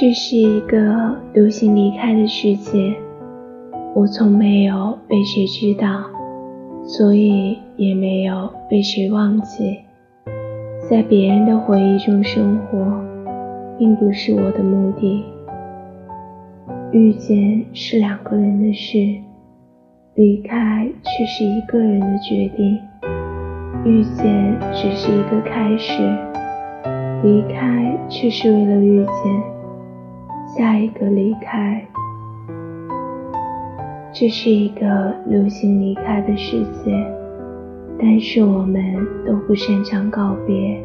[0.00, 2.94] 这是一个流行离开的世界，
[3.96, 6.04] 我从没有被谁知道，
[6.84, 9.76] 所以也没有被谁忘记。
[10.88, 12.78] 在别人的回忆中生活，
[13.76, 15.24] 并不是我的目的。
[16.92, 18.98] 遇见是两个人的事，
[20.14, 22.78] 离开却是一个人的决定。
[23.84, 26.00] 遇见只是一个开始，
[27.24, 29.57] 离开却是为了遇见。
[30.58, 31.86] 下一个离开，
[34.12, 36.90] 这是一个流行离开的世界，
[37.96, 38.82] 但是我们
[39.24, 40.84] 都不擅长告别。